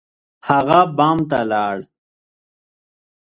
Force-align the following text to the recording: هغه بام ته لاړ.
هغه 0.49 0.79
بام 0.97 1.19
ته 1.29 1.39
لاړ. 1.51 1.77